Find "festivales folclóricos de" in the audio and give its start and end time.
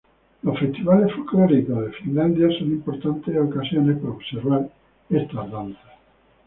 0.57-1.91